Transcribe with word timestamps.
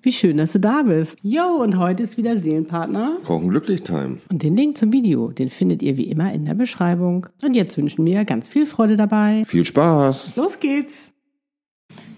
Wie 0.00 0.12
schön, 0.12 0.36
dass 0.36 0.52
du 0.52 0.60
da 0.60 0.82
bist. 0.82 1.18
Jo, 1.22 1.60
und 1.60 1.76
heute 1.76 2.04
ist 2.04 2.16
wieder 2.16 2.36
Seelenpartner. 2.36 3.18
Kochen 3.24 3.48
glücklich 3.48 3.82
Time. 3.82 4.18
Und 4.30 4.44
den 4.44 4.56
Link 4.56 4.78
zum 4.78 4.92
Video, 4.92 5.32
den 5.32 5.48
findet 5.48 5.82
ihr 5.82 5.96
wie 5.96 6.04
immer 6.04 6.32
in 6.32 6.44
der 6.44 6.54
Beschreibung. 6.54 7.26
Und 7.42 7.54
jetzt 7.54 7.76
wünschen 7.76 8.06
wir 8.06 8.24
ganz 8.24 8.48
viel 8.48 8.64
Freude 8.64 8.96
dabei. 8.96 9.42
Viel 9.44 9.64
Spaß. 9.64 10.36
Los 10.36 10.60
geht's. 10.60 11.10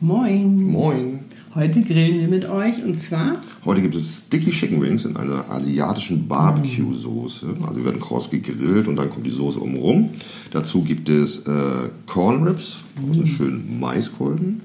Moin. 0.01 0.62
Moin. 0.62 1.21
Heute 1.55 1.80
grillen 1.80 2.21
wir 2.21 2.29
mit 2.29 2.48
euch 2.48 2.85
und 2.85 2.95
zwar 2.97 3.33
Heute 3.65 3.80
gibt 3.80 3.95
es 3.95 4.24
Sticky 4.27 4.51
Chicken 4.51 4.80
Wings 4.83 5.05
in 5.05 5.16
einer 5.16 5.51
asiatischen 5.51 6.29
Barbecue-Soße. 6.29 7.55
Also 7.62 7.77
wir 7.77 7.87
werden 7.87 8.01
kross 8.01 8.30
gegrillt 8.30 8.88
und 8.88 8.97
dann 8.97 9.10
kommt 9.10 9.27
die 9.27 9.30
Soße 9.30 9.60
oben 9.60 9.77
rum. 9.77 10.10
Dazu 10.52 10.83
gibt 10.83 11.09
es 11.09 11.38
äh, 11.47 11.88
Corn 12.07 12.45
Ribs, 12.45 12.83
also 13.09 13.21
einen 13.21 13.27
schönen 13.27 13.80
Maiskolben. 13.80 14.60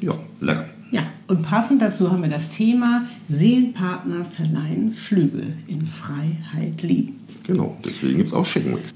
Ja, 0.00 0.14
lecker. 0.40 0.69
Ja, 0.90 1.02
und 1.28 1.42
passend 1.42 1.80
dazu 1.82 2.10
haben 2.10 2.22
wir 2.22 2.30
das 2.30 2.50
Thema 2.50 3.02
Seelenpartner 3.28 4.24
verleihen 4.24 4.90
Flügel 4.90 5.54
in 5.68 5.84
Freiheit 5.86 6.82
lieben. 6.82 7.16
Genau, 7.46 7.76
deswegen 7.84 8.16
gibt 8.18 8.28
es 8.28 8.34
auch 8.34 8.44
Chicken 8.46 8.72
Wings. 8.76 8.90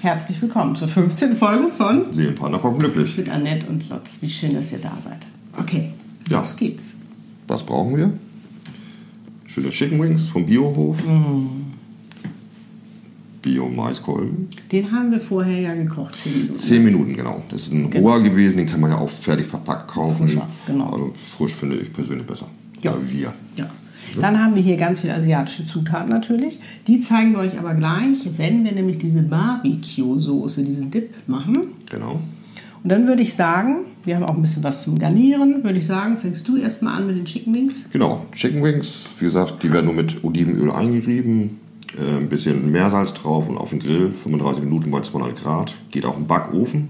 Herzlich 0.00 0.40
willkommen 0.42 0.76
zur 0.76 0.88
15. 0.88 1.36
Folge 1.36 1.68
von 1.68 2.12
Seelenpartner 2.12 2.58
kochen 2.58 2.78
glücklich. 2.80 3.16
mit 3.16 3.28
Annette 3.28 3.66
und 3.66 3.88
Lotz. 3.88 4.18
Wie 4.20 4.28
schön, 4.28 4.54
dass 4.54 4.72
ihr 4.72 4.78
da 4.78 4.96
seid. 5.02 5.26
Okay, 5.58 5.90
Ja. 6.30 6.40
los 6.40 6.56
geht's. 6.56 6.96
Was 7.48 7.64
brauchen 7.64 7.96
wir? 7.96 8.12
Schöne 9.46 9.70
Chicken 9.70 10.00
Wings 10.02 10.26
vom 10.28 10.44
Biohof. 10.44 10.98
Bio-Maiskolben. 13.46 14.48
Den 14.72 14.90
haben 14.90 15.12
wir 15.12 15.20
vorher 15.20 15.60
ja 15.60 15.74
gekocht, 15.74 16.16
10 16.18 16.32
Minuten. 16.32 16.58
Zehn 16.58 16.84
Minuten, 16.84 17.16
genau. 17.16 17.42
Das 17.48 17.62
ist 17.62 17.72
ein 17.72 17.90
Genau. 17.90 18.08
roher 18.08 18.20
gewesen, 18.22 18.56
den 18.56 18.66
kann 18.66 18.80
man 18.80 18.90
ja 18.90 18.98
auch 18.98 19.08
fertig 19.08 19.46
verpackt 19.46 19.88
kaufen. 19.88 20.26
Frischer, 20.28 20.48
genau. 20.66 20.90
Also 20.90 21.12
frisch 21.22 21.54
finde 21.54 21.76
ich 21.76 21.92
persönlich 21.92 22.26
besser. 22.26 22.48
Ja. 22.82 22.90
Oder 22.92 23.00
wir. 23.08 23.32
Ja. 23.56 23.70
Dann 24.20 24.42
haben 24.42 24.54
wir 24.56 24.62
hier 24.62 24.76
ganz 24.76 25.00
viele 25.00 25.14
asiatische 25.14 25.66
Zutaten 25.66 26.08
natürlich. 26.08 26.58
Die 26.86 27.00
zeigen 27.00 27.32
wir 27.32 27.40
euch 27.40 27.58
aber 27.58 27.74
gleich, 27.74 28.26
wenn 28.36 28.64
wir 28.64 28.72
nämlich 28.72 28.98
diese 28.98 29.22
Barbecue-Soße, 29.22 30.62
diesen 30.64 30.90
Dip 30.90 31.10
machen. 31.26 31.58
Genau. 31.90 32.20
Und 32.82 32.90
dann 32.92 33.06
würde 33.08 33.22
ich 33.22 33.34
sagen, 33.34 33.78
wir 34.04 34.16
haben 34.16 34.24
auch 34.24 34.34
ein 34.36 34.42
bisschen 34.42 34.62
was 34.64 34.82
zum 34.84 34.98
Garnieren, 34.98 35.62
würde 35.64 35.78
ich 35.78 35.86
sagen, 35.86 36.16
fängst 36.16 36.46
du 36.48 36.56
erstmal 36.56 36.98
an 36.98 37.06
mit 37.08 37.16
den 37.16 37.24
Chicken 37.24 37.54
Wings. 37.54 37.74
Genau. 37.92 38.26
Chicken 38.32 38.62
Wings, 38.62 39.04
wie 39.18 39.24
gesagt, 39.24 39.62
die 39.62 39.72
werden 39.72 39.86
nur 39.86 39.94
mit 39.94 40.22
Olivenöl 40.24 40.70
eingerieben. 40.70 41.58
Äh, 41.96 42.18
ein 42.18 42.28
bisschen 42.28 42.70
Meersalz 42.70 43.14
drauf 43.14 43.48
und 43.48 43.56
auf 43.58 43.70
den 43.70 43.78
Grill. 43.78 44.12
35 44.12 44.62
Minuten 44.62 44.90
bei 44.90 45.00
200 45.00 45.36
Grad. 45.36 45.74
Geht 45.90 46.04
auch 46.04 46.16
im 46.16 46.26
Backofen. 46.26 46.88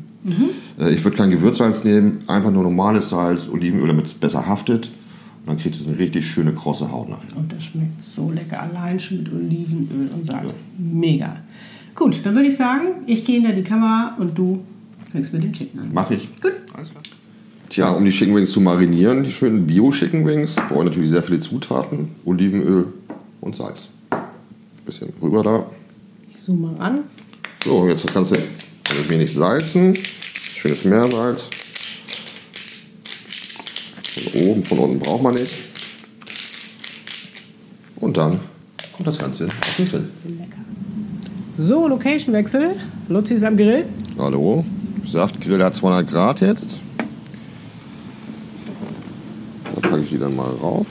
Äh, 0.79 0.93
ich 0.93 1.05
würde 1.05 1.17
kein 1.17 1.31
Gewürzsalz 1.31 1.85
nehmen, 1.85 2.19
einfach 2.27 2.51
nur 2.51 2.63
normales 2.63 3.11
Salz, 3.11 3.49
Olivenöl, 3.49 3.89
damit 3.89 4.07
es 4.07 4.15
besser 4.15 4.47
haftet. 4.47 4.91
Und 5.41 5.53
dann 5.53 5.59
kriegt 5.59 5.77
es 5.77 5.87
eine 5.87 5.99
richtig 5.99 6.27
schöne 6.27 6.53
krosse 6.53 6.91
Haut 6.91 7.09
nachher. 7.09 7.37
Und 7.37 7.53
das 7.53 7.65
schmeckt 7.65 8.03
so 8.03 8.33
lecker, 8.33 8.63
allein 8.63 8.99
schon 8.99 9.19
mit 9.19 9.33
Olivenöl 9.33 10.11
und 10.13 10.27
Salz. 10.27 10.55
Mega. 10.77 11.37
Gut, 11.95 12.21
dann 12.25 12.35
würde 12.35 12.49
ich 12.49 12.57
sagen, 12.57 12.89
ich 13.07 13.25
gehe 13.25 13.37
hinter 13.37 13.55
die 13.55 13.63
Kamera 13.63 14.17
und 14.19 14.37
du 14.37 14.65
fängst 15.13 15.33
mit 15.33 15.45
dem 15.45 15.53
Chicken 15.53 15.81
an. 15.81 15.93
Mache 15.95 16.15
ich. 16.15 16.29
Gut. 16.43 16.53
Alles 16.75 16.91
klar. 16.91 17.03
Tja, 17.69 17.91
um 17.91 18.05
die 18.05 18.11
Chicken 18.11 18.35
Wings 18.35 18.51
zu 18.51 18.61
marinieren, 18.61 19.25
die 19.25 19.33
schönen 19.33 19.67
Bio-Chicken 19.67 20.25
Wings, 20.27 20.55
brauche 20.55 20.81
ich 20.81 20.85
natürlich 20.85 21.11
sehr 21.11 21.23
viele 21.23 21.41
Zutaten. 21.41 22.09
Olivenöl 22.25 22.93
und 23.41 23.57
Salz. 23.57 23.89
Bisschen 24.87 25.13
rüber 25.21 25.43
da. 25.43 25.67
Ich 26.31 26.41
zoome 26.41 26.69
mal 26.69 26.77
ran. 26.77 27.01
So, 27.65 27.89
jetzt 27.89 28.05
das 28.05 28.15
Ganze 28.15 28.37
ein 28.37 29.09
wenig 29.09 29.35
salzen. 29.35 29.95
Schönes 29.97 30.85
Meersalz. 30.85 31.49
Von 34.15 34.43
oben, 34.43 34.63
von 34.63 34.79
unten 34.79 34.99
braucht 35.01 35.23
man 35.25 35.35
nicht. 35.35 35.55
Und 37.97 38.17
dann 38.17 38.39
kommt 38.93 39.09
das 39.09 39.19
Ganze 39.19 39.47
auf 39.47 39.77
den 39.77 39.89
Grill. 39.89 40.09
Lecker. 40.39 40.59
So, 41.57 41.89
Location-Wechsel. 41.89 42.77
Luzi 43.09 43.35
ist 43.35 43.43
am 43.43 43.57
Grill. 43.57 43.87
Hallo, 44.17 44.65
gesagt, 45.03 45.41
Grill 45.41 45.65
hat 45.65 45.75
200 45.75 46.09
Grad 46.09 46.41
jetzt. 46.43 46.79
Da 49.75 49.81
packe 49.81 50.03
ich 50.03 50.11
die 50.11 50.19
dann 50.19 50.37
mal 50.37 50.51
rauf. 50.51 50.87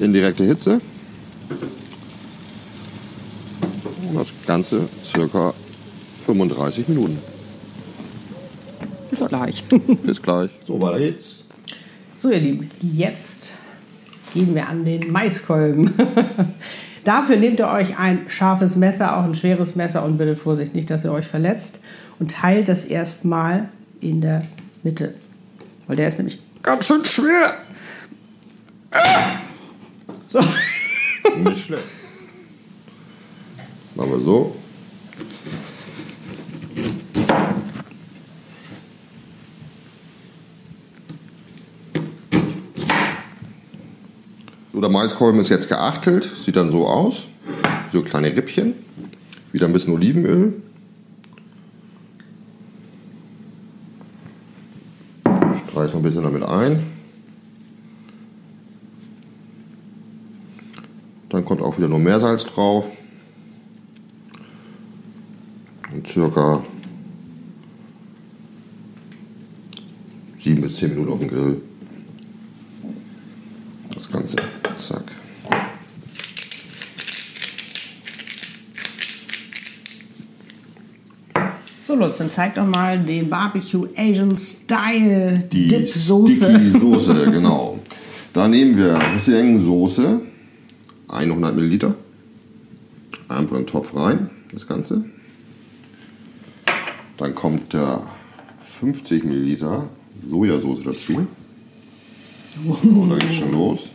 Indirekte 0.00 0.44
Hitze. 0.44 0.80
Und 4.08 4.16
das 4.16 4.32
Ganze 4.46 4.88
circa 5.04 5.52
35 6.26 6.88
Minuten. 6.88 7.18
Bis 9.10 9.20
gleich. 9.26 9.64
Bis 10.02 10.22
gleich. 10.22 10.50
So, 10.66 10.80
weiter 10.80 10.98
geht's. 10.98 11.46
So, 12.16 12.30
ihr 12.30 12.40
Lieben, 12.40 12.70
jetzt 12.80 13.52
gehen 14.34 14.54
wir 14.54 14.68
an 14.68 14.84
den 14.84 15.10
Maiskolben. 15.10 15.92
Dafür 17.04 17.36
nehmt 17.36 17.58
ihr 17.58 17.68
euch 17.68 17.98
ein 17.98 18.28
scharfes 18.28 18.76
Messer, 18.76 19.16
auch 19.16 19.24
ein 19.24 19.34
schweres 19.34 19.74
Messer 19.74 20.04
und 20.04 20.18
bitte 20.18 20.36
Vorsicht, 20.36 20.74
nicht, 20.74 20.90
dass 20.90 21.04
ihr 21.04 21.12
euch 21.12 21.26
verletzt. 21.26 21.80
Und 22.18 22.30
teilt 22.30 22.68
das 22.68 22.84
erstmal 22.84 23.70
in 24.00 24.20
der 24.20 24.42
Mitte. 24.82 25.14
Weil 25.86 25.96
der 25.96 26.08
ist 26.08 26.18
nämlich 26.18 26.38
ganz 26.62 26.86
schön 26.86 27.04
schwer. 27.04 27.56
Ah! 28.90 29.39
So. 30.32 30.38
Nicht 31.38 31.64
schlecht. 31.66 31.84
Machen 33.96 34.10
wir 34.12 34.20
so. 34.20 34.56
So, 44.72 44.80
der 44.80 44.90
Maiskolben 44.90 45.40
ist 45.40 45.48
jetzt 45.48 45.68
geachtelt. 45.68 46.30
Sieht 46.44 46.56
dann 46.56 46.70
so 46.70 46.86
aus. 46.86 47.24
So 47.92 48.02
kleine 48.02 48.28
Rippchen. 48.28 48.74
Wieder 49.52 49.66
ein 49.66 49.72
bisschen 49.72 49.92
Olivenöl. 49.92 50.62
Streichen 55.68 55.96
ein 55.96 56.02
bisschen 56.02 56.22
damit 56.22 56.44
ein. 56.44 56.89
Dann 61.30 61.44
kommt 61.44 61.62
auch 61.62 61.78
wieder 61.78 61.88
nur 61.88 62.00
Meersalz 62.00 62.44
drauf. 62.44 62.92
Und 65.92 66.06
circa 66.06 66.62
7 70.40 70.60
bis 70.60 70.76
10 70.76 70.90
Minuten 70.90 71.12
auf 71.12 71.20
dem 71.20 71.28
Grill. 71.28 71.60
Das 73.94 74.10
Ganze. 74.10 74.36
Zack. 74.36 75.02
So, 81.86 81.94
Lutz, 81.94 82.18
dann 82.18 82.30
zeig 82.30 82.54
doch 82.54 82.66
mal 82.66 82.98
den 82.98 83.28
Barbecue 83.28 83.86
Asian 83.96 84.34
Style 84.34 85.38
Die 85.52 85.68
Dip 85.68 85.88
Soße. 85.88 86.34
Sticky 86.34 86.70
Soße, 86.70 87.30
genau. 87.30 87.78
Da 88.32 88.46
nehmen 88.46 88.76
wir 88.76 88.96
ein 88.96 89.14
bisschen 89.16 89.58
Soße. 89.58 90.20
100 91.10 91.54
Milliliter. 91.54 91.94
Einfach 93.28 93.56
in 93.56 93.62
den 93.62 93.66
Topf 93.66 93.94
rein, 93.94 94.30
das 94.52 94.66
Ganze. 94.66 95.04
Dann 97.16 97.34
kommt 97.34 97.72
der 97.72 98.02
50 98.80 99.24
Milliliter 99.24 99.88
Sojasauce 100.26 100.84
dazu. 100.84 101.26
Und 102.64 103.10
da 103.10 103.16
geht 103.18 103.34
schon 103.34 103.52
los. 103.52 103.90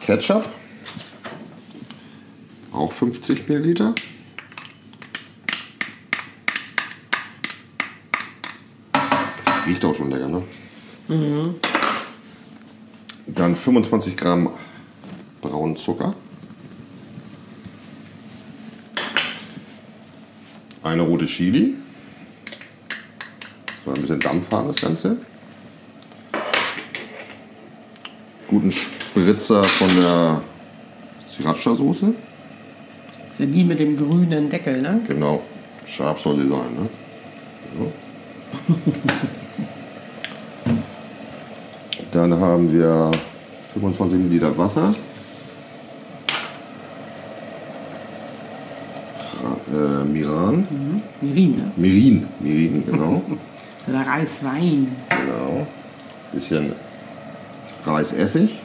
Ketchup. 0.00 0.48
Auch 2.72 2.92
50 2.92 3.48
Milliliter. 3.48 3.94
Riecht 9.66 9.84
auch 9.84 9.94
schon 9.94 10.10
lecker, 10.10 10.28
ne? 10.28 10.42
Dann 13.26 13.56
25 13.56 14.16
Gramm 14.16 14.50
braunen 15.56 15.76
Zucker. 15.76 16.14
Eine 20.82 21.02
rote 21.02 21.24
Chili. 21.24 21.74
So 23.84 23.92
ein 23.92 24.00
bisschen 24.02 24.20
Dampf 24.20 24.52
haben 24.52 24.68
das 24.68 24.76
Ganze. 24.76 25.16
Guten 28.48 28.70
Spritzer 28.70 29.64
von 29.64 29.88
der 29.96 30.42
Sriracha-Soße. 31.32 32.12
Ist 33.32 33.40
ja 33.40 33.46
die 33.46 33.64
mit 33.64 33.80
dem 33.80 33.96
grünen 33.96 34.50
Deckel, 34.50 34.82
ne? 34.82 35.00
Genau. 35.08 35.42
Scharf 35.86 36.20
soll 36.20 36.36
sie 36.36 36.48
sein, 36.48 36.74
ne? 36.78 36.90
So. 37.78 37.92
Dann 42.12 42.38
haben 42.38 42.70
wir 42.70 43.10
25 43.72 44.18
Milliliter 44.18 44.58
Wasser. 44.58 44.94
Mirin, 51.20 51.56
ne? 51.56 51.72
Mirin. 51.76 52.26
Mirin, 52.40 52.84
genau. 52.86 53.22
So 53.86 53.92
der 53.92 54.04
Reiswein. 54.04 54.88
genau. 55.08 55.64
Bisschen 56.32 56.72
Reisessig. 57.84 58.60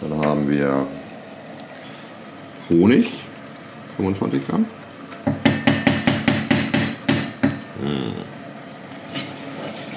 Dann 0.00 0.18
haben 0.26 0.48
wir 0.48 0.86
Honig. 2.70 3.08
25 3.98 4.48
Gramm. 4.48 4.64
Hm. 7.82 8.12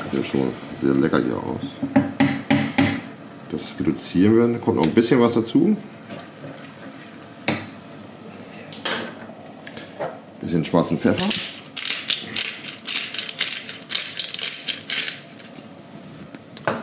Sieht 0.04 0.14
ja 0.14 0.24
schon 0.24 0.50
sehr 0.82 0.94
lecker 0.96 1.20
hier 1.20 1.38
aus. 1.38 2.04
Das 3.50 3.74
reduzieren 3.80 4.36
wir. 4.36 4.48
Da 4.50 4.58
kommt 4.58 4.78
noch 4.78 4.84
ein 4.84 4.94
bisschen 4.94 5.22
was 5.22 5.34
dazu. 5.34 5.78
Bisschen 10.54 10.66
schwarzen 10.66 11.00
Pfeffer. 11.00 11.28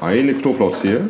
Eine 0.01 0.35
Knoblauchzehe. 0.35 1.09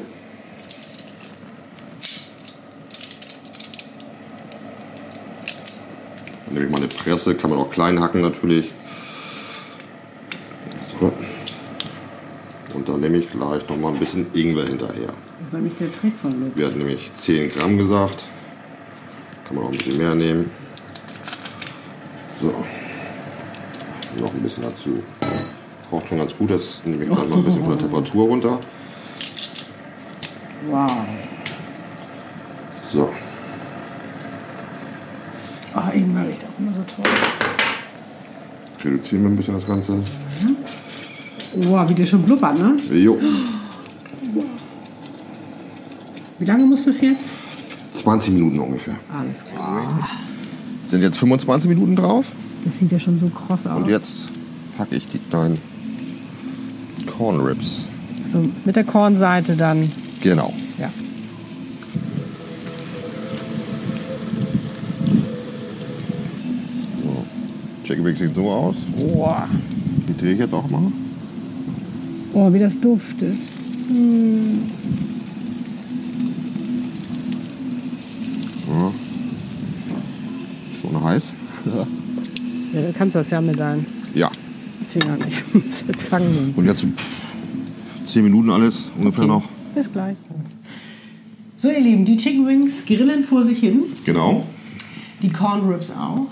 Dann 6.44 6.52
nehme 6.52 6.66
ich 6.66 6.70
mal 6.70 6.76
eine 6.76 6.88
Presse, 6.88 7.34
kann 7.34 7.48
man 7.48 7.60
auch 7.60 7.70
klein 7.70 7.98
hacken 7.98 8.20
natürlich. 8.20 8.72
So. 11.00 11.10
Und 12.74 12.86
dann 12.86 13.00
nehme 13.00 13.16
ich 13.16 13.30
gleich 13.30 13.66
noch 13.70 13.76
mal 13.78 13.94
ein 13.94 13.98
bisschen 13.98 14.26
Ingwer 14.34 14.66
hinterher. 14.66 15.14
Das 15.38 15.46
ist 15.46 15.54
nämlich 15.54 15.76
der 15.76 15.90
Trick 15.90 16.18
von 16.18 16.38
Lutz. 16.38 16.56
Wir 16.56 16.66
hatten 16.66 16.80
nämlich 16.80 17.10
10 17.16 17.52
Gramm 17.52 17.78
gesagt. 17.78 18.22
Kann 19.46 19.56
man 19.56 19.64
auch 19.64 19.72
ein 19.72 19.78
bisschen 19.78 19.96
mehr 19.96 20.14
nehmen. 20.14 20.59
So. 22.40 22.54
Noch 24.19 24.32
ein 24.32 24.40
bisschen 24.42 24.62
dazu. 24.62 25.02
Braucht 25.90 26.08
schon 26.08 26.19
ganz 26.19 26.37
gut, 26.37 26.50
das 26.50 26.82
nehme 26.84 27.04
ich 27.04 27.10
gleich 27.10 27.28
mal 27.28 27.38
ein 27.38 27.44
bisschen 27.44 27.64
von 27.64 27.72
der 27.76 27.82
Temperatur 27.82 28.25
runter. 28.25 28.58
Wow. 30.66 30.90
So. 32.90 33.10
Oh, 35.75 35.92
Ingwer 35.94 36.28
riecht 36.28 36.42
auch 36.44 36.58
immer 36.58 36.72
so 36.72 36.82
toll. 36.82 37.12
Reduzieren 38.84 39.25
wir 39.25 39.31
ein 39.31 39.36
bisschen 39.36 39.54
das 39.54 39.66
Ganze. 39.66 40.02
Wow, 41.56 41.88
wie 41.88 41.94
der 41.94 42.06
schon 42.06 42.22
blubbert, 42.22 42.58
ne? 42.58 42.76
Jo. 42.90 43.19
Wie 46.38 46.44
lange 46.44 46.64
muss 46.64 46.86
das 46.86 47.00
jetzt? 47.00 47.28
20 47.93 48.32
Minuten 48.32 48.58
ungefähr. 48.60 48.96
Alles 49.12 49.44
klar. 49.44 50.08
Sind 50.90 51.02
jetzt 51.02 51.19
25 51.19 51.69
Minuten 51.69 51.94
drauf. 51.94 52.26
Das 52.64 52.81
sieht 52.81 52.90
ja 52.90 52.98
schon 52.98 53.16
so 53.16 53.28
kross 53.28 53.64
aus. 53.64 53.84
Und 53.84 53.88
jetzt 53.88 54.25
packe 54.76 54.96
ich 54.96 55.06
die 55.06 55.19
kleinen 55.19 55.56
Corn 57.06 57.40
Ribs. 57.40 57.84
So, 58.26 58.42
mit 58.64 58.75
der 58.75 58.82
Kornseite 58.82 59.54
dann. 59.54 59.88
Genau. 60.20 60.52
Ja. 60.78 60.90
So. 67.02 67.25
Chicken 67.84 68.04
Wings 68.04 68.19
sieht 68.19 68.34
so 68.34 68.50
aus. 68.50 68.75
Boah. 68.96 69.48
Die 70.08 70.16
drehe 70.16 70.32
ich 70.32 70.40
jetzt 70.40 70.52
auch 70.52 70.69
mal. 70.70 70.90
Oh, 72.34 72.52
wie 72.52 72.58
das 72.58 72.81
duftet. 72.81 73.34
Ja. 78.69 78.93
Schon 80.81 80.96
heiß. 81.10 81.32
Ja, 82.72 82.80
du 82.82 82.92
kannst 82.96 83.16
das 83.16 83.30
ja 83.30 83.40
mit 83.40 83.58
deinen 83.58 83.84
Ja. 84.14 84.30
Fingern 84.90 85.18
nicht. 85.18 85.54
Muss 85.54 85.84
jetzt 85.86 86.12
nehmen. 86.12 86.54
Und 86.56 86.66
jetzt 86.66 86.84
10 88.06 88.24
Minuten 88.24 88.50
alles 88.50 88.88
ungefähr 88.98 89.26
noch. 89.26 89.44
Bis 89.74 89.90
gleich. 89.92 90.16
So, 91.56 91.68
ihr 91.70 91.80
Lieben, 91.80 92.04
die 92.04 92.16
Chicken 92.16 92.46
Wings 92.46 92.84
grillen 92.86 93.22
vor 93.22 93.44
sich 93.44 93.58
hin. 93.60 93.82
Genau. 94.04 94.46
Die 95.22 95.30
Corn 95.30 95.68
Ribs 95.68 95.90
auch. 95.90 96.26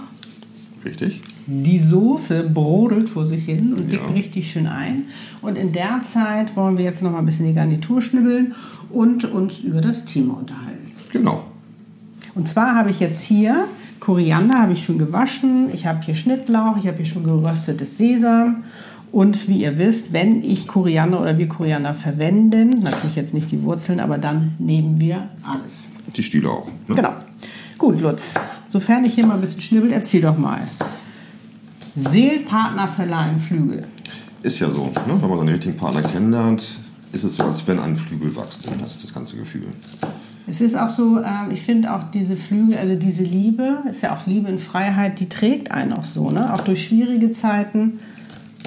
Richtig. 0.84 1.20
Die 1.46 1.78
Soße 1.78 2.44
brodelt 2.44 3.08
vor 3.08 3.26
sich 3.26 3.44
hin 3.44 3.74
und 3.74 3.90
dickt 3.92 4.08
Ja. 4.08 4.14
richtig 4.14 4.50
schön 4.52 4.66
ein. 4.66 5.04
Und 5.42 5.56
in 5.58 5.72
der 5.72 6.02
Zeit 6.02 6.56
wollen 6.56 6.78
wir 6.78 6.84
jetzt 6.84 7.02
noch 7.02 7.10
mal 7.12 7.18
ein 7.18 7.26
bisschen 7.26 7.46
die 7.46 7.54
Garnitur 7.54 8.00
schnibbeln 8.00 8.54
und 8.90 9.24
uns 9.24 9.60
über 9.60 9.80
das 9.80 10.04
Thema 10.04 10.34
unterhalten. 10.38 10.92
Genau. 11.12 11.44
Und 12.34 12.48
zwar 12.48 12.74
habe 12.74 12.90
ich 12.90 13.00
jetzt 13.00 13.22
hier 13.22 13.66
Koriander, 14.08 14.62
habe 14.62 14.72
ich 14.72 14.82
schon 14.82 14.96
gewaschen. 14.96 15.68
Ich 15.70 15.84
habe 15.84 16.02
hier 16.02 16.14
Schnittlauch, 16.14 16.78
ich 16.78 16.86
habe 16.86 16.96
hier 16.96 17.04
schon 17.04 17.24
geröstetes 17.24 17.98
Sesam. 17.98 18.64
Und 19.12 19.48
wie 19.48 19.60
ihr 19.60 19.76
wisst, 19.76 20.14
wenn 20.14 20.42
ich 20.42 20.66
Koriander 20.66 21.20
oder 21.20 21.36
wir 21.36 21.46
Koriander 21.46 21.92
verwenden, 21.92 22.80
natürlich 22.80 23.16
jetzt 23.16 23.34
nicht 23.34 23.50
die 23.50 23.62
Wurzeln, 23.64 24.00
aber 24.00 24.16
dann 24.16 24.54
nehmen 24.58 24.98
wir 24.98 25.28
alles. 25.42 25.88
Die 26.16 26.22
Stiele 26.22 26.48
auch. 26.48 26.68
Ne? 26.86 26.94
Genau. 26.94 27.12
Gut, 27.76 28.00
Lutz, 28.00 28.32
sofern 28.70 29.04
ich 29.04 29.12
hier 29.12 29.26
mal 29.26 29.34
ein 29.34 29.42
bisschen 29.42 29.60
schnibbelt, 29.60 29.92
erzähl 29.92 30.22
doch 30.22 30.38
mal. 30.38 30.60
Seelpartner 31.94 32.88
verleihen 32.88 33.36
Flügel. 33.36 33.84
Ist 34.42 34.58
ja 34.58 34.70
so. 34.70 34.86
Ne? 34.86 35.18
Wenn 35.20 35.28
man 35.28 35.38
seinen 35.38 35.50
richtigen 35.50 35.76
Partner 35.76 36.00
kennenlernt, 36.00 36.78
ist 37.12 37.24
es 37.24 37.36
so, 37.36 37.44
als 37.44 37.66
wenn 37.66 37.78
ein 37.78 37.94
Flügel 37.94 38.34
wächst. 38.34 38.70
Das 38.80 38.92
ist 38.92 39.04
das 39.04 39.12
ganze 39.12 39.36
Gefühl. 39.36 39.66
Es 40.50 40.60
ist 40.60 40.76
auch 40.76 40.88
so, 40.88 41.18
ähm, 41.18 41.50
ich 41.50 41.62
finde 41.62 41.92
auch 41.94 42.04
diese 42.12 42.36
Flügel, 42.36 42.78
also 42.78 42.94
diese 42.94 43.22
Liebe, 43.22 43.78
ist 43.90 44.02
ja 44.02 44.16
auch 44.16 44.26
Liebe 44.26 44.48
in 44.48 44.58
Freiheit, 44.58 45.20
die 45.20 45.28
trägt 45.28 45.70
einen 45.72 45.92
auch 45.92 46.04
so, 46.04 46.30
ne? 46.30 46.52
Auch 46.54 46.62
durch 46.62 46.84
schwierige 46.86 47.30
Zeiten. 47.30 47.98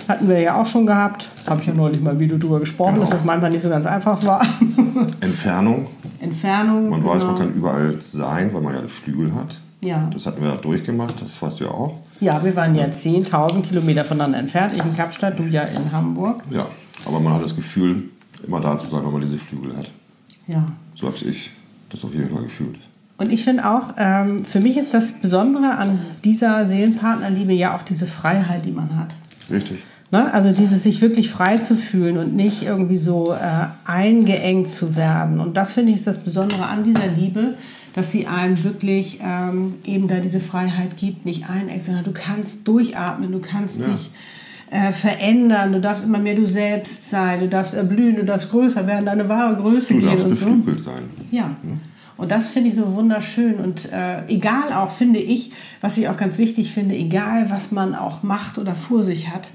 Hatten 0.07 0.27
wir 0.27 0.39
ja 0.39 0.59
auch 0.61 0.65
schon 0.65 0.85
gehabt. 0.85 1.29
Habe 1.49 1.61
ich 1.61 1.67
ja 1.67 1.73
neulich 1.73 2.01
mal 2.01 2.19
wieder 2.19 2.37
drüber 2.37 2.59
gesprochen, 2.59 2.95
Genau. 2.95 3.05
dass 3.05 3.11
das 3.17 3.23
manchmal 3.25 3.49
nicht 3.51 3.61
so 3.61 3.69
ganz 3.69 3.85
einfach 3.85 4.23
war. 4.25 4.41
Entfernung. 5.21 5.87
Entfernung. 6.19 6.89
Man 6.89 7.05
weiß, 7.05 7.21
genau. 7.21 7.33
man 7.33 7.41
kann 7.41 7.53
überall 7.53 7.95
sein, 8.01 8.53
weil 8.53 8.61
man 8.61 8.73
ja 8.75 8.81
Flügel 8.87 9.33
hat. 9.33 9.59
Ja. 9.81 10.07
Das 10.13 10.25
hatten 10.27 10.41
wir 10.43 10.49
ja 10.49 10.55
durchgemacht, 10.57 11.19
das 11.21 11.41
weißt 11.41 11.59
du 11.59 11.63
ja 11.65 11.71
auch. 11.71 11.95
ja, 12.19 12.43
wir 12.43 12.55
waren 12.55 12.75
ja 12.75 12.85
10.000 12.85 13.61
Kilometer 13.61 14.03
voneinander 14.03 14.37
entfernt. 14.37 14.73
Ich 14.75 14.83
in 14.83 14.95
Kapstadt, 14.95 15.39
du 15.39 15.43
ja 15.43 15.63
in 15.63 15.91
Hamburg. 15.91 16.43
Ja. 16.51 16.67
Aber 17.05 17.19
man 17.19 17.33
hat 17.33 17.43
das 17.43 17.55
Gefühl, 17.55 18.03
immer 18.45 18.59
da 18.59 18.77
zu 18.77 18.87
sein, 18.87 19.03
wenn 19.03 19.11
man 19.11 19.21
diese 19.21 19.37
Flügel 19.39 19.75
hat. 19.75 19.89
Ja. 20.47 20.65
So 20.93 21.07
habe 21.07 21.17
ich 21.17 21.51
das 21.91 22.03
auf 22.05 22.13
jeden 22.13 22.29
Fall 22.29 22.43
gefühlt. 22.43 22.77
Und 23.17 23.31
ich 23.31 23.43
finde 23.43 23.69
auch, 23.69 23.93
ähm, 23.97 24.43
für 24.45 24.59
mich 24.59 24.77
ist 24.77 24.93
das 24.93 25.11
Besondere 25.11 25.77
an 25.77 25.99
dieser 26.23 26.65
Seelenpartnerliebe 26.65 27.53
ja 27.53 27.75
auch 27.77 27.83
diese 27.83 28.07
Freiheit, 28.07 28.65
die 28.65 28.71
man 28.71 28.97
hat. 28.97 29.13
Richtig. 29.51 29.83
Ne? 30.09 30.33
Also 30.33 30.49
dieses 30.51 30.83
sich 30.83 31.01
wirklich 31.01 31.29
frei 31.29 31.57
zu 31.57 31.75
fühlen 31.75 32.17
und 32.17 32.35
nicht 32.35 32.63
irgendwie 32.63 32.97
so 32.97 33.31
äh, 33.33 33.67
eingeengt 33.85 34.67
zu 34.67 34.95
werden. 34.95 35.39
Und 35.39 35.55
das 35.55 35.73
finde 35.73 35.91
ich 35.91 35.99
ist 35.99 36.07
das 36.07 36.17
Besondere 36.17 36.65
an 36.65 36.83
dieser 36.83 37.07
Liebe, 37.07 37.55
dass 37.93 38.11
sie 38.11 38.25
einem 38.25 38.63
wirklich 38.63 39.19
ähm, 39.23 39.75
eben 39.85 40.07
da 40.07 40.19
diese 40.19 40.39
Freiheit 40.39 40.97
gibt, 40.97 41.25
nicht 41.25 41.49
einengt, 41.49 41.83
sondern 41.83 42.03
du 42.03 42.11
kannst 42.13 42.67
durchatmen, 42.67 43.31
du 43.31 43.39
kannst 43.39 43.79
Ja. 43.81 43.87
dich 43.87 44.09
äh, 44.71 44.93
verändern, 44.93 45.73
du 45.73 45.81
darfst 45.81 46.05
immer 46.05 46.17
mehr 46.17 46.35
du 46.35 46.47
selbst 46.47 47.09
sein, 47.09 47.41
du 47.41 47.49
darfst 47.49 47.73
erblühen, 47.73 48.15
du 48.15 48.23
darfst 48.23 48.49
größer 48.49 48.87
werden, 48.87 49.05
deine 49.05 49.27
wahre 49.27 49.57
Größe 49.57 49.93
Du 49.93 49.99
gehen 49.99 50.09
darfst 50.09 50.25
und 50.25 50.37
so. 50.37 50.45
beflügelt 50.45 50.79
sein. 50.79 51.03
Ja. 51.29 51.55
Und 52.15 52.31
das 52.31 52.47
finde 52.47 52.69
ich 52.69 52.75
so 52.75 52.95
wunderschön. 52.95 53.55
Und 53.55 53.91
äh, 53.91 54.25
egal 54.27 54.71
auch, 54.73 54.91
finde 54.91 55.19
ich, 55.19 55.51
was 55.81 55.97
ich 55.97 56.07
auch 56.07 56.15
ganz 56.17 56.37
wichtig 56.37 56.71
finde, 56.71 56.95
egal 56.95 57.49
was 57.49 57.71
man 57.71 57.95
auch 57.95 58.23
macht 58.23 58.57
oder 58.57 58.73
vor 58.73 59.03
sich 59.03 59.29
hat, 59.29 59.49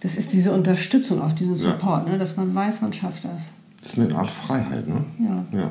das 0.00 0.16
ist 0.16 0.32
diese 0.32 0.52
Unterstützung, 0.52 1.22
auch 1.22 1.32
diesen 1.32 1.56
Support, 1.56 2.08
ne? 2.08 2.18
dass 2.18 2.36
man 2.36 2.54
weiß, 2.54 2.80
man 2.80 2.92
schafft 2.92 3.24
das. 3.24 3.52
Das 3.82 3.92
ist 3.92 3.98
eine 3.98 4.14
Art 4.14 4.30
Freiheit, 4.30 4.88
ne? 4.88 5.04
Ja. 5.18 5.58
Ja. 5.58 5.70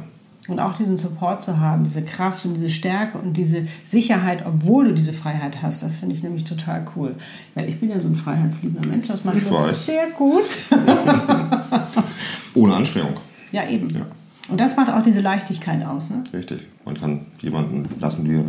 Und 0.50 0.60
auch 0.60 0.76
diesen 0.76 0.98
Support 0.98 1.44
zu 1.44 1.60
haben, 1.60 1.84
diese 1.84 2.02
Kraft 2.02 2.46
und 2.46 2.56
diese 2.56 2.70
Stärke 2.70 3.18
und 3.18 3.34
diese 3.38 3.68
Sicherheit, 3.86 4.44
obwohl 4.46 4.90
du 4.90 4.94
diese 4.94 5.14
Freiheit 5.14 5.62
hast, 5.62 5.84
das 5.84 5.96
finde 5.98 6.16
ich 6.16 6.24
nämlich 6.24 6.44
total 6.44 6.86
cool. 6.96 7.16
Weil 7.56 7.70
ich 7.70 7.80
bin 7.80 7.90
ja 7.90 8.00
so 8.00 8.08
ein 8.08 8.16
freiheitsliebender 8.16 8.88
Mensch, 8.88 9.08
das 9.08 9.24
macht 9.24 9.50
weiß. 9.50 9.86
sehr 9.86 10.08
gut. 10.18 10.46
Ohne 12.56 12.76
Anstrengung. 12.76 13.14
ja, 13.52 13.68
eben. 13.70 13.90
Ja. 13.90 14.06
Und 14.50 14.60
das 14.60 14.76
macht 14.76 14.90
auch 14.92 15.04
diese 15.04 15.22
Leichtigkeit 15.22 15.86
aus. 15.86 16.10
Ne? 16.10 16.24
Richtig. 16.34 16.66
Man 16.86 16.96
kann 17.00 17.26
jemanden 17.42 17.88
lassen, 18.00 18.28
wie 18.28 18.38
er 18.38 18.44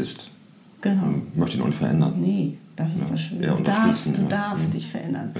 ist. 0.00 0.28
Genau. 0.80 1.02
Man 1.02 1.22
möchte 1.34 1.56
ihn 1.56 1.62
auch 1.62 1.66
nicht 1.68 1.78
verändern. 1.78 2.14
Nee, 2.16 2.58
das 2.74 2.96
ist 2.96 3.02
Ja, 3.02 3.06
das 3.12 3.20
Schöne. 3.20 3.46
Du 3.46 3.62
darfst, 3.62 4.06
du 4.06 4.22
ja. 4.22 4.28
darfst 4.28 4.68
Mhm. 4.68 4.72
dich 4.72 4.88
verändern. 4.88 5.30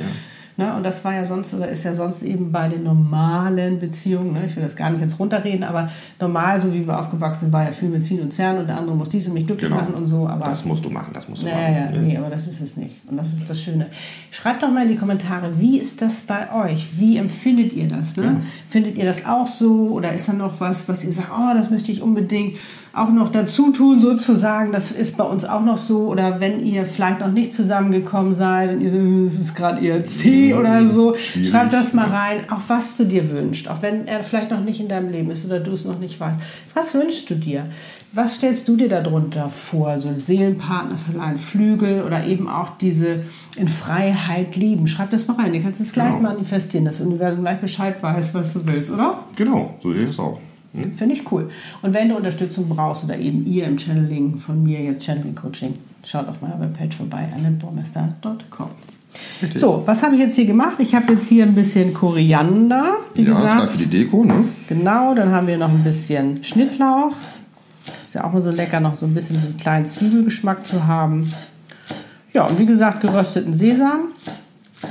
Ja. 0.60 0.70
Ne? 0.72 0.76
Und 0.76 0.84
das 0.84 1.04
war 1.04 1.14
ja 1.14 1.24
sonst 1.24 1.54
oder 1.54 1.68
ist 1.68 1.84
ja 1.84 1.94
sonst 1.94 2.22
eben 2.22 2.52
bei 2.52 2.68
den 2.68 2.82
normalen 2.84 3.78
Beziehungen, 3.78 4.32
ne? 4.34 4.46
ich 4.46 4.56
will 4.56 4.62
das 4.62 4.76
gar 4.76 4.90
nicht 4.90 5.00
jetzt 5.00 5.18
runterreden, 5.18 5.64
aber 5.64 5.90
normal, 6.20 6.60
so 6.60 6.72
wie 6.72 6.86
wir 6.86 6.98
aufgewachsen 6.98 7.40
sind, 7.46 7.52
war 7.52 7.64
ja 7.64 7.72
viel 7.72 7.88
mit 7.88 8.04
Ziehen 8.04 8.20
und 8.20 8.32
Zerren 8.32 8.58
und 8.58 8.66
der 8.68 8.76
andere 8.78 8.94
muss 8.96 9.08
dies 9.08 9.26
und 9.26 9.34
mich 9.34 9.46
glücklich 9.46 9.70
Genau. 9.70 9.82
machen 9.82 9.94
und 9.94 10.06
so. 10.06 10.26
Aber 10.28 10.44
Das 10.46 10.64
musst 10.64 10.84
du 10.84 10.90
machen, 10.90 11.10
das 11.14 11.28
musst 11.28 11.42
du 11.42 11.48
ja, 11.48 11.54
machen. 11.54 11.74
ja, 11.94 12.00
nee, 12.00 12.16
aber 12.16 12.30
das 12.30 12.46
ist 12.48 12.60
es 12.60 12.76
nicht. 12.76 12.96
Und 13.08 13.16
das 13.16 13.32
ist 13.32 13.48
das 13.48 13.60
Schöne. 13.60 13.86
Schreibt 14.30 14.62
doch 14.62 14.70
mal 14.70 14.82
in 14.82 14.88
die 14.88 14.96
Kommentare, 14.96 15.50
wie 15.58 15.78
ist 15.78 16.00
das 16.02 16.20
bei 16.20 16.48
euch? 16.54 16.98
Wie 16.98 17.16
empfindet 17.16 17.72
ihr 17.72 17.88
das? 17.88 18.16
Ne? 18.16 18.40
Findet 18.68 18.96
ihr 18.96 19.04
das 19.04 19.26
auch 19.26 19.46
so? 19.46 19.88
Oder 19.90 20.12
ist 20.14 20.28
da 20.28 20.32
noch 20.32 20.60
was, 20.60 20.88
was 20.88 21.04
ihr 21.04 21.12
sagt, 21.12 21.28
oh, 21.36 21.54
das 21.54 21.70
möchte 21.70 21.92
ich 21.92 22.00
unbedingt 22.02 22.56
auch 22.92 23.10
noch 23.10 23.28
dazu 23.30 23.70
tun, 23.70 24.00
sozusagen? 24.00 24.72
Das 24.72 24.90
ist 24.92 25.16
bei 25.16 25.24
uns 25.24 25.44
auch 25.44 25.62
noch 25.64 25.78
so. 25.78 26.08
Oder 26.08 26.40
wenn 26.40 26.64
ihr 26.64 26.84
vielleicht 26.86 27.20
noch 27.20 27.30
nicht 27.32 27.54
zusammengekommen 27.54 28.34
seid 28.34 28.70
und 28.72 28.80
ihr, 28.80 28.92
es 29.26 29.38
ist 29.38 29.54
gerade 29.54 29.80
Oder 30.54 30.88
so, 30.88 31.16
schwierig. 31.16 31.50
schreibt 31.50 31.72
das 31.72 31.92
mal 31.92 32.06
rein, 32.06 32.40
auch 32.50 32.60
was 32.68 32.96
du 32.96 33.04
dir 33.04 33.30
wünschst. 33.30 33.68
Auch 33.68 33.82
wenn 33.82 34.06
er 34.06 34.22
vielleicht 34.22 34.50
noch 34.50 34.60
nicht 34.60 34.80
in 34.80 34.88
deinem 34.88 35.10
Leben 35.10 35.30
ist 35.30 35.44
oder 35.46 35.60
du 35.60 35.72
es 35.72 35.84
noch 35.84 35.98
nicht 35.98 36.18
weißt. 36.20 36.40
Was 36.74 36.94
wünschst 36.94 37.28
du 37.30 37.34
dir? 37.34 37.66
Was 38.12 38.34
stellst 38.36 38.66
du 38.66 38.76
dir 38.76 38.88
darunter 38.88 39.48
vor? 39.48 39.98
So 39.98 40.12
Seelenpartner 40.14 40.96
verleihen, 40.98 41.38
Flügel 41.38 42.02
oder 42.02 42.26
eben 42.26 42.48
auch 42.48 42.70
diese 42.78 43.22
in 43.56 43.68
Freiheit 43.68 44.56
lieben. 44.56 44.86
Schreib 44.88 45.10
das 45.10 45.26
mal 45.28 45.34
rein. 45.36 45.52
Du 45.52 45.60
kannst 45.62 45.80
es 45.80 45.92
gleich 45.92 46.08
Genau. 46.16 46.22
manifestieren, 46.30 46.84
das 46.84 47.00
Universum 47.00 47.42
gleich 47.42 47.60
Bescheid 47.60 48.02
weiß, 48.02 48.34
was 48.34 48.52
du 48.52 48.66
willst, 48.66 48.90
oder? 48.90 49.18
Genau, 49.36 49.74
so 49.82 49.92
ich 49.92 50.08
es 50.08 50.18
auch. 50.18 50.40
Hm? 50.74 50.92
Finde 50.94 51.14
ich 51.14 51.30
cool. 51.32 51.50
Und 51.82 51.94
wenn 51.94 52.08
du 52.08 52.16
Unterstützung 52.16 52.68
brauchst 52.68 53.04
oder 53.04 53.18
eben 53.18 53.44
ihr 53.46 53.64
im 53.64 53.76
Channeling 53.78 54.36
von 54.38 54.62
mir 54.62 54.80
jetzt 54.80 55.04
Channeling 55.04 55.34
Coaching, 55.34 55.74
schaut 56.04 56.28
auf 56.28 56.40
meiner 56.40 56.60
Webpage 56.60 56.96
vorbei, 56.96 57.28
annetbornester.com. 59.42 59.58
So, 59.60 59.82
was 59.86 60.02
habe 60.02 60.14
ich 60.14 60.20
jetzt 60.20 60.34
hier 60.36 60.46
gemacht? 60.46 60.76
Ich 60.78 60.94
habe 60.94 61.12
jetzt 61.12 61.26
hier 61.28 61.44
ein 61.44 61.54
bisschen 61.54 61.94
Koriander, 61.94 62.96
wie 63.14 63.22
Ja, 63.22 63.30
das 63.30 63.42
war 63.42 63.54
gesagt. 63.54 63.70
für 63.76 63.78
die 63.84 63.98
Deko, 64.04 64.24
ne? 64.24 64.44
Genau, 64.68 65.14
dann 65.14 65.30
haben 65.32 65.46
wir 65.46 65.58
noch 65.58 65.68
ein 65.70 65.82
bisschen 65.84 66.42
Schnittlauch. 66.42 67.12
Ist 68.06 68.14
ja 68.14 68.24
auch 68.24 68.32
mal 68.32 68.42
so 68.42 68.50
lecker, 68.50 68.80
noch 68.80 68.94
so 68.94 69.06
ein 69.06 69.14
bisschen 69.14 69.36
einen 69.36 69.56
kleinen 69.56 69.86
Zwiebelgeschmack 69.86 70.64
zu 70.66 70.86
haben. 70.86 71.30
Ja, 72.32 72.44
und 72.46 72.58
wie 72.58 72.66
gesagt, 72.66 73.00
gerösteten 73.02 73.54
Sesam. 73.54 74.08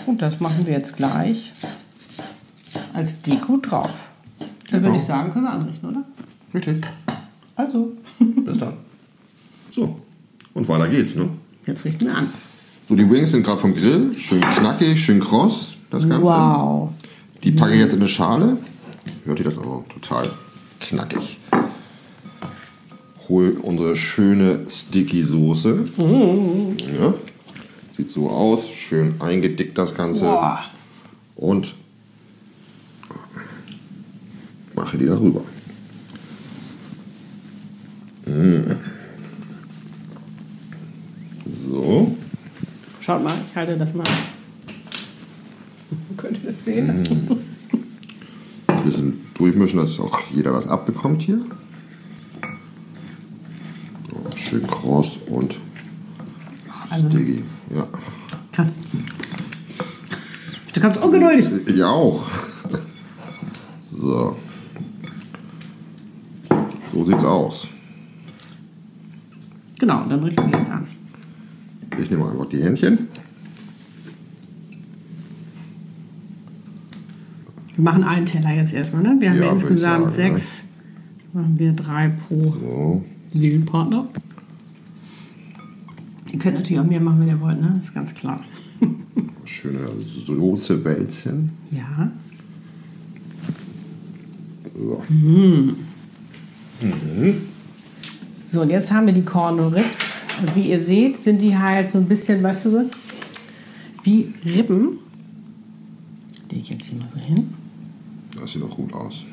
Und 0.06 0.22
das 0.22 0.40
machen 0.40 0.66
wir 0.66 0.74
jetzt 0.74 0.96
gleich 0.98 1.52
als 2.94 3.22
Deko 3.22 3.58
drauf. 3.58 3.90
Dann 4.72 4.82
würde 4.82 4.86
Genau. 4.88 4.98
ich 4.98 5.04
sagen, 5.04 5.32
können 5.32 5.46
wir 5.46 5.52
anrichten, 5.52 5.90
oder? 5.90 6.04
Richtig. 6.54 6.86
Also, 7.56 7.94
Bis 8.20 8.58
dann. 8.58 8.74
So, 9.72 9.98
und 10.54 10.68
weiter 10.68 10.88
geht's, 10.90 11.16
ne? 11.16 11.30
jetzt 11.66 11.86
richten 11.86 12.06
wir 12.06 12.16
an. 12.16 12.30
So, 12.90 12.96
die 12.96 13.08
Wings 13.08 13.30
sind 13.30 13.44
gerade 13.44 13.62
vom 13.62 13.76
Grill. 13.76 14.18
Schön 14.18 14.42
knackig, 14.42 15.00
schön 15.00 15.20
kross, 15.20 15.76
das 15.92 16.10
Ganze. 16.10 16.26
Wow. 16.26 16.90
Die 17.44 17.52
packe 17.52 17.76
ich 17.76 17.82
jetzt 17.82 17.94
in 17.94 18.00
eine 18.00 18.08
Schale. 18.08 18.58
Hört 19.26 19.38
ihr 19.38 19.46
das 19.46 19.60
auch? 19.60 19.86
Total 19.90 20.28
knackig. 20.80 21.38
Hol 23.28 23.52
unsere 23.62 23.96
schöne 23.96 24.66
Sticky 24.68 25.24
Soße. 25.24 25.84
Ja. 26.00 27.14
Sieht 27.96 28.10
so 28.10 28.28
aus. 28.28 28.68
Schön 28.70 29.22
eingedickt 29.22 29.78
das 29.78 29.94
Ganze. 29.94 30.22
Boah. 30.22 30.60
Und 31.36 31.76
mache 34.74 34.98
die 34.98 35.06
darüber. 35.06 35.42
Mm. 38.26 38.72
So. 41.46 42.18
Schaut 43.10 43.24
mal, 43.24 43.34
ich 43.50 43.56
halte 43.56 43.76
das 43.76 43.92
mal. 43.96 44.04
Könnt 46.18 46.38
ihr 46.44 46.52
das 46.52 46.64
sehen? 46.64 47.40
Ein 48.68 48.84
bisschen 48.84 49.26
durchmischen, 49.34 49.80
dass 49.80 50.00
auch 50.00 50.22
jeder 50.32 50.54
was 50.54 50.68
abbekommt 50.68 51.24
hier. 51.24 51.40
So, 54.12 54.38
schön 54.38 54.68
kross 54.68 55.18
und 55.26 55.56
Also- 56.92 57.10
sticky. 57.10 57.44
Ja. 57.76 57.88
Kann. 58.52 58.72
Du 60.76 60.80
kannst 60.80 61.02
ungeduldig. 61.02 61.48
Ich 61.66 61.84
auch. 61.84 62.30
So. 63.92 64.38
So 66.94 67.06
sieht's 67.06 67.24
aus. 67.24 67.68
Genau, 69.80 70.06
dann 70.08 70.24
richten 70.24 70.52
wir 70.52 70.60
jetzt 70.60 70.70
an. 70.70 70.89
Ich 72.02 72.10
nehme 72.10 72.30
einfach 72.30 72.48
die 72.48 72.64
Händchen. 72.64 73.08
Wir 77.76 77.84
machen 77.84 78.04
einen 78.04 78.26
Teller 78.26 78.54
jetzt 78.54 78.74
erstmal, 78.74 79.04
ne? 79.04 79.16
Wir 79.20 79.30
haben 79.30 79.38
ja, 79.38 79.46
Ja, 79.46 79.52
insgesamt 79.52 79.80
sagen, 79.80 80.10
sechs. 80.10 80.62
Machen 81.34 81.58
wir 81.58 81.74
drei 81.74 82.10
pro 82.10 82.52
So. 82.52 83.06
Seelenpartner. 83.30 84.08
Ihr 86.32 86.40
könnt 86.40 86.56
natürlich 86.56 86.80
auch 86.80 86.86
mehr 86.86 87.00
machen, 87.00 87.22
wenn 87.22 87.28
ihr 87.28 87.40
wollt, 87.40 87.62
ne? 87.62 87.80
Ist 87.82 87.94
ganz 87.94 88.14
klar. 88.14 88.44
Schöne 89.46 89.80
Soße-Wälzchen. 90.26 91.52
Ja. 91.72 92.12
So. 94.74 95.04
So, 98.46 98.62
und 98.62 98.70
jetzt 98.70 98.92
haben 98.92 99.06
wir 99.06 99.14
die 99.14 99.24
Corno 99.24 99.68
Rips. 99.68 100.09
Und 100.42 100.56
wie 100.56 100.70
ihr 100.70 100.80
seht, 100.80 101.18
sind 101.18 101.42
die 101.42 101.58
halt 101.58 101.90
so 101.90 101.98
ein 101.98 102.06
bisschen, 102.06 102.42
weißt 102.42 102.66
du, 102.66 102.72
so 102.72 102.90
wie 104.04 104.34
Rippen. 104.46 105.00
Lege 106.50 106.62
ich 106.62 106.70
jetzt 106.70 106.86
hier 106.86 107.00
mal 107.00 107.10
so 107.14 107.20
hin. 107.20 107.54
Das 108.40 108.52
sieht 108.54 108.62
doch 108.62 108.76
gut 108.76 108.94
aus. 108.94 109.24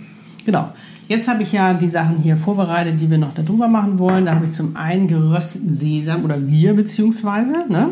Genau. 0.44 0.72
Jetzt 1.08 1.28
habe 1.28 1.44
ich 1.44 1.52
ja 1.52 1.72
die 1.74 1.86
Sachen 1.86 2.16
hier 2.16 2.36
vorbereitet, 2.36 3.00
die 3.00 3.08
wir 3.08 3.18
noch 3.18 3.32
darüber 3.32 3.68
machen 3.68 3.98
wollen. 3.98 4.24
Da 4.26 4.34
habe 4.34 4.46
ich 4.46 4.52
zum 4.52 4.76
einen 4.76 5.06
gerösteten 5.06 5.70
Sesam 5.70 6.24
oder 6.24 6.36
Bier 6.36 6.74
beziehungsweise, 6.74 7.64
ne? 7.68 7.90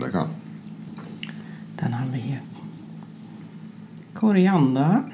Lecker. 0.00 0.30
Dann 1.76 1.98
haben 1.98 2.12
wir 2.12 2.20
hier 2.20 2.38
Koriander. 4.14 5.04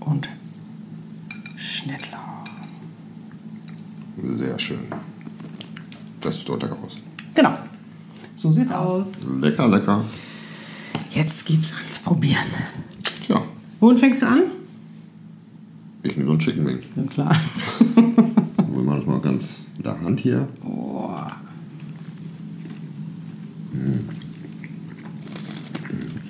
Und 0.00 0.28
Schnittlauch. 1.56 2.48
Sehr 4.36 4.58
schön. 4.58 4.78
Das 6.20 6.38
sieht 6.38 6.48
doch 6.48 6.60
lecker 6.60 6.76
aus. 6.82 7.00
Genau. 7.34 7.54
So 8.34 8.52
sieht's 8.52 8.72
aus. 8.72 9.06
Lecker, 9.40 9.68
lecker. 9.68 10.04
Jetzt 11.10 11.46
geht's 11.46 11.72
ans 11.74 11.98
Probieren. 12.00 12.46
Tja, 13.26 13.42
Womit 13.80 13.98
fängst 14.00 14.22
du 14.22 14.26
an? 14.26 14.42
ich 16.02 16.16
nehme 16.16 16.26
so 16.26 16.32
einen 16.32 16.40
Chicken 16.40 16.66
Wing. 16.66 16.80
Ja, 16.96 17.02
klar. 17.04 17.36
Wir 17.96 18.82
machen 18.82 18.96
das 18.98 19.06
mal 19.06 19.20
ganz 19.20 19.60
mit 19.76 19.86
der 19.86 20.00
Hand 20.00 20.20
hier. 20.20 20.48
Boah. 20.62 21.36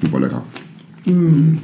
Super 0.00 0.20
lecker. 0.20 0.42
Und 1.06 1.61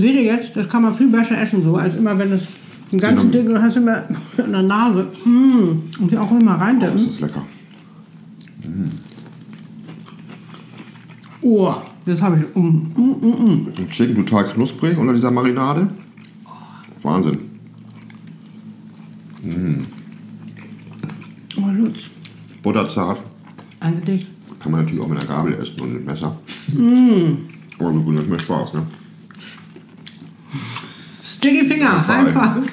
seht 0.00 0.14
ihr 0.14 0.22
jetzt, 0.22 0.54
das 0.56 0.68
kann 0.68 0.82
man 0.82 0.94
viel 0.94 1.10
besser 1.10 1.38
essen, 1.40 1.62
so 1.64 1.76
als 1.76 1.96
immer, 1.96 2.16
wenn 2.18 2.32
es 2.32 2.46
ein 2.92 2.98
ganzes 2.98 3.30
Genau. 3.30 3.32
Ding 3.44 3.54
und 3.54 3.62
hast 3.62 3.76
immer 3.76 4.02
in 4.38 4.52
der 4.52 4.62
Nase. 4.62 5.10
Mm. 5.24 5.82
Und 6.00 6.08
hier 6.08 6.22
auch 6.22 6.30
immer 6.32 6.52
Das 6.52 6.60
reindippen. 6.60 6.98
ist 6.98 7.20
lecker. 7.20 7.42
Oh, 11.44 11.74
das 12.06 12.22
habe 12.22 12.38
ich. 12.38 12.56
Mm, 12.56 12.60
mm, 12.60 13.16
mm, 13.20 13.26
mm. 13.26 13.66
Und 13.78 13.90
Chicken 13.90 14.24
total 14.26 14.44
knusprig 14.48 14.96
unter 14.96 15.12
dieser 15.12 15.30
Marinade. 15.30 15.88
Wahnsinn. 17.02 17.38
Oh, 21.56 21.68
Lutz. 21.76 22.10
Butterzart. 22.62 23.18
Ein 23.80 23.96
Gedicht. 23.96 24.28
Kann 24.60 24.70
man 24.70 24.82
natürlich 24.82 25.02
auch 25.02 25.08
mit 25.08 25.18
einer 25.18 25.26
Gabel 25.26 25.54
essen 25.54 25.80
und 25.80 25.94
mit 25.94 26.06
Messer. 26.06 26.36
Aber 27.78 27.92
so 27.92 28.00
gut, 28.00 28.18
das 28.20 28.28
macht 28.28 28.42
Spaß, 28.42 28.74
ne? 28.74 28.86
Sticky 31.24 31.64
Finger, 31.64 32.06
High 32.06 32.32
Five. 32.32 32.72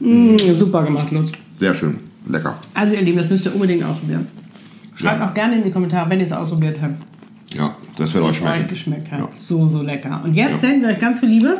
Mm, 0.00 0.36
super 0.54 0.82
gemacht, 0.82 1.10
Lutz. 1.10 1.32
Sehr 1.52 1.74
schön. 1.74 1.98
Lecker. 2.28 2.56
Also, 2.74 2.94
ihr 2.94 3.02
Lieben, 3.02 3.18
das 3.18 3.28
müsst 3.30 3.44
ihr 3.46 3.54
unbedingt 3.54 3.82
ausprobieren. 3.84 4.26
Schreibt 4.94 5.20
Ja. 5.20 5.28
auch 5.28 5.34
gerne 5.34 5.56
in 5.56 5.64
die 5.64 5.70
Kommentare, 5.70 6.08
wenn 6.10 6.20
ihr 6.20 6.26
es 6.26 6.32
ausprobiert 6.32 6.78
habt. 6.80 7.02
Ja, 7.54 7.74
das 7.96 8.12
wird 8.14 8.22
euch 8.24 8.30
Euch 8.30 8.36
schmecken. 8.36 8.68
geschmeckt 8.68 9.10
hat. 9.10 9.18
Ja. 9.20 9.28
So, 9.30 9.66
so 9.68 9.82
lecker. 9.82 10.20
Und 10.24 10.34
jetzt 10.34 10.50
Ja. 10.52 10.58
senden 10.58 10.82
wir 10.82 10.88
euch 10.90 10.98
ganz 10.98 11.20
viel 11.20 11.28
Liebe. 11.30 11.56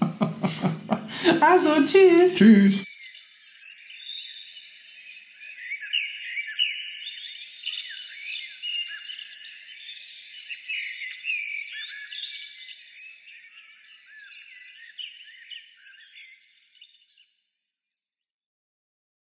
also, 1.40 1.70
tschüss. 1.86 2.34
Tschüss. 2.36 2.83